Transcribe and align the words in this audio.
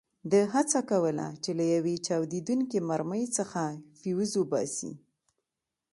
ده 0.31 0.39
هڅه 0.53 0.79
کوله 0.91 1.27
چې 1.43 1.51
له 1.57 1.65
یوې 1.75 1.95
چاودېدونکې 2.07 2.79
مرمۍ 2.89 3.23
څخه 3.37 3.61
فیوز 3.99 4.31
وباسي. 4.37 4.91